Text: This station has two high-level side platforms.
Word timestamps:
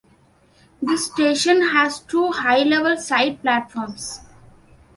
This 0.81 1.05
station 1.05 1.61
has 1.73 1.99
two 1.99 2.31
high-level 2.31 2.97
side 2.97 3.39
platforms. 3.43 4.21